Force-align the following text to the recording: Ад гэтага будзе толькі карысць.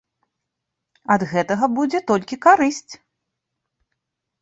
Ад 1.17 1.21
гэтага 1.35 1.65
будзе 1.77 1.99
толькі 2.15 2.35
карысць. 2.49 2.93